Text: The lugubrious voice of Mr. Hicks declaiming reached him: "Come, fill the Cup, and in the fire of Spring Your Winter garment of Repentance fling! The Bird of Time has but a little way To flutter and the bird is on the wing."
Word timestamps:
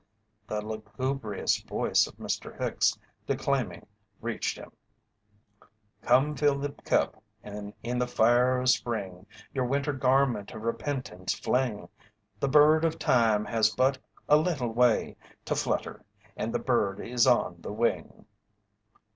The 0.47 0.63
lugubrious 0.63 1.61
voice 1.61 2.07
of 2.07 2.15
Mr. 2.17 2.57
Hicks 2.59 2.97
declaiming 3.27 3.85
reached 4.19 4.57
him: 4.57 4.71
"Come, 6.01 6.35
fill 6.35 6.57
the 6.57 6.71
Cup, 6.71 7.21
and 7.43 7.71
in 7.83 7.99
the 7.99 8.07
fire 8.07 8.59
of 8.59 8.67
Spring 8.71 9.27
Your 9.53 9.63
Winter 9.65 9.93
garment 9.93 10.55
of 10.55 10.63
Repentance 10.63 11.35
fling! 11.35 11.87
The 12.39 12.49
Bird 12.49 12.83
of 12.83 12.97
Time 12.97 13.45
has 13.45 13.69
but 13.69 13.99
a 14.27 14.37
little 14.37 14.71
way 14.73 15.17
To 15.45 15.53
flutter 15.53 16.03
and 16.35 16.51
the 16.51 16.57
bird 16.57 16.99
is 16.99 17.27
on 17.27 17.61
the 17.61 17.71
wing." 17.71 18.25